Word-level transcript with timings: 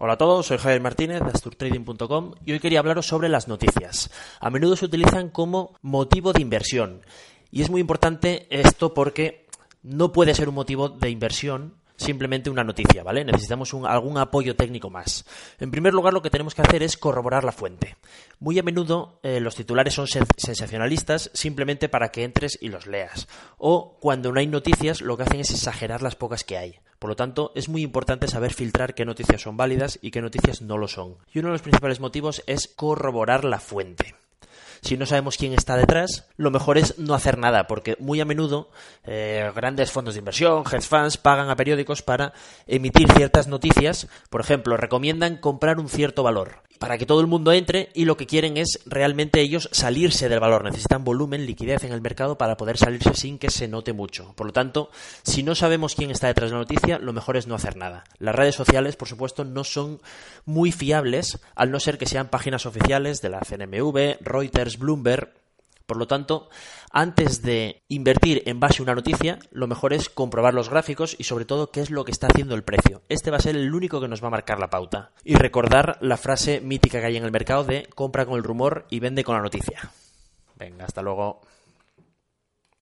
Hola 0.00 0.12
a 0.12 0.16
todos, 0.16 0.46
soy 0.46 0.58
Javier 0.58 0.80
Martínez 0.80 1.20
de 1.24 1.30
AsturTrading.com 1.30 2.34
y 2.46 2.52
hoy 2.52 2.60
quería 2.60 2.78
hablaros 2.78 3.08
sobre 3.08 3.28
las 3.28 3.48
noticias. 3.48 4.12
A 4.38 4.48
menudo 4.48 4.76
se 4.76 4.84
utilizan 4.84 5.28
como 5.28 5.74
motivo 5.82 6.32
de 6.32 6.40
inversión 6.40 7.02
y 7.50 7.62
es 7.62 7.70
muy 7.70 7.80
importante 7.80 8.46
esto 8.48 8.94
porque 8.94 9.48
no 9.82 10.12
puede 10.12 10.36
ser 10.36 10.50
un 10.50 10.54
motivo 10.54 10.88
de 10.88 11.10
inversión 11.10 11.74
simplemente 11.96 12.48
una 12.48 12.62
noticia, 12.62 13.02
¿vale? 13.02 13.24
Necesitamos 13.24 13.74
algún 13.74 14.18
apoyo 14.18 14.54
técnico 14.54 14.88
más. 14.88 15.24
En 15.58 15.72
primer 15.72 15.92
lugar, 15.92 16.14
lo 16.14 16.22
que 16.22 16.30
tenemos 16.30 16.54
que 16.54 16.62
hacer 16.62 16.84
es 16.84 16.96
corroborar 16.96 17.42
la 17.42 17.50
fuente. 17.50 17.96
Muy 18.38 18.56
a 18.60 18.62
menudo 18.62 19.18
eh, 19.24 19.40
los 19.40 19.56
titulares 19.56 19.94
son 19.94 20.06
sensacionalistas 20.06 21.28
simplemente 21.34 21.88
para 21.88 22.12
que 22.12 22.22
entres 22.22 22.56
y 22.62 22.68
los 22.68 22.86
leas. 22.86 23.26
O 23.56 23.96
cuando 23.98 24.30
no 24.30 24.38
hay 24.38 24.46
noticias, 24.46 25.00
lo 25.00 25.16
que 25.16 25.24
hacen 25.24 25.40
es 25.40 25.50
exagerar 25.50 26.02
las 26.02 26.14
pocas 26.14 26.44
que 26.44 26.56
hay. 26.56 26.78
Por 26.98 27.10
lo 27.10 27.16
tanto, 27.16 27.52
es 27.54 27.68
muy 27.68 27.82
importante 27.82 28.28
saber 28.28 28.52
filtrar 28.52 28.94
qué 28.94 29.04
noticias 29.04 29.42
son 29.42 29.56
válidas 29.56 29.98
y 30.02 30.10
qué 30.10 30.20
noticias 30.20 30.62
no 30.62 30.78
lo 30.78 30.88
son. 30.88 31.16
Y 31.32 31.38
uno 31.38 31.48
de 31.48 31.52
los 31.52 31.62
principales 31.62 32.00
motivos 32.00 32.42
es 32.46 32.68
corroborar 32.68 33.44
la 33.44 33.60
fuente 33.60 34.14
si 34.80 34.96
no 34.96 35.06
sabemos 35.06 35.36
quién 35.36 35.52
está 35.52 35.76
detrás, 35.76 36.28
lo 36.36 36.50
mejor 36.50 36.78
es 36.78 36.98
no 36.98 37.14
hacer 37.14 37.38
nada, 37.38 37.66
porque 37.66 37.96
muy 37.98 38.20
a 38.20 38.24
menudo 38.24 38.70
eh, 39.04 39.50
grandes 39.54 39.90
fondos 39.90 40.14
de 40.14 40.20
inversión, 40.20 40.64
hedge 40.70 40.82
funds, 40.82 41.16
pagan 41.16 41.50
a 41.50 41.56
periódicos 41.56 42.02
para 42.02 42.32
emitir 42.66 43.10
ciertas 43.12 43.48
noticias. 43.48 44.08
Por 44.30 44.40
ejemplo, 44.40 44.76
recomiendan 44.76 45.36
comprar 45.36 45.78
un 45.78 45.88
cierto 45.88 46.22
valor 46.22 46.62
para 46.78 46.98
que 46.98 47.06
todo 47.06 47.20
el 47.20 47.26
mundo 47.26 47.52
entre 47.52 47.90
y 47.94 48.04
lo 48.04 48.16
que 48.16 48.26
quieren 48.26 48.56
es 48.56 48.80
realmente 48.86 49.40
ellos 49.40 49.68
salirse 49.72 50.28
del 50.28 50.40
valor. 50.40 50.64
Necesitan 50.64 51.04
volumen, 51.04 51.46
liquidez 51.46 51.84
en 51.84 51.92
el 51.92 52.00
mercado 52.00 52.38
para 52.38 52.56
poder 52.56 52.76
salirse 52.76 53.14
sin 53.14 53.38
que 53.38 53.50
se 53.50 53.68
note 53.68 53.92
mucho. 53.92 54.32
Por 54.36 54.46
lo 54.46 54.52
tanto, 54.52 54.90
si 55.22 55.42
no 55.42 55.54
sabemos 55.54 55.94
quién 55.94 56.10
está 56.10 56.28
detrás 56.28 56.50
de 56.50 56.54
la 56.54 56.62
noticia, 56.62 56.98
lo 56.98 57.12
mejor 57.12 57.36
es 57.36 57.46
no 57.46 57.54
hacer 57.54 57.76
nada. 57.76 58.04
Las 58.18 58.34
redes 58.34 58.54
sociales, 58.54 58.96
por 58.96 59.08
supuesto, 59.08 59.44
no 59.44 59.64
son 59.64 60.00
muy 60.44 60.72
fiables, 60.72 61.38
al 61.54 61.70
no 61.70 61.80
ser 61.80 61.98
que 61.98 62.06
sean 62.06 62.28
páginas 62.28 62.66
oficiales 62.66 63.20
de 63.20 63.28
la 63.30 63.40
CNMV, 63.40 64.18
Reuters, 64.20 64.78
Bloomberg. 64.78 65.37
Por 65.88 65.96
lo 65.96 66.06
tanto, 66.06 66.50
antes 66.92 67.40
de 67.40 67.82
invertir 67.88 68.42
en 68.44 68.60
base 68.60 68.82
a 68.82 68.84
una 68.84 68.94
noticia, 68.94 69.38
lo 69.52 69.66
mejor 69.66 69.94
es 69.94 70.10
comprobar 70.10 70.52
los 70.52 70.68
gráficos 70.68 71.16
y 71.18 71.24
sobre 71.24 71.46
todo 71.46 71.70
qué 71.70 71.80
es 71.80 71.88
lo 71.88 72.04
que 72.04 72.12
está 72.12 72.26
haciendo 72.26 72.54
el 72.54 72.62
precio. 72.62 73.00
Este 73.08 73.30
va 73.30 73.38
a 73.38 73.40
ser 73.40 73.56
el 73.56 73.74
único 73.74 73.98
que 73.98 74.06
nos 74.06 74.22
va 74.22 74.26
a 74.26 74.32
marcar 74.32 74.58
la 74.60 74.68
pauta. 74.68 75.12
Y 75.24 75.36
recordar 75.36 75.96
la 76.02 76.18
frase 76.18 76.60
mítica 76.60 77.00
que 77.00 77.06
hay 77.06 77.16
en 77.16 77.24
el 77.24 77.32
mercado 77.32 77.64
de 77.64 77.88
compra 77.94 78.26
con 78.26 78.36
el 78.36 78.44
rumor 78.44 78.84
y 78.90 79.00
vende 79.00 79.24
con 79.24 79.34
la 79.34 79.40
noticia. 79.40 79.90
Venga, 80.56 80.84
hasta 80.84 81.00
luego. 81.00 81.40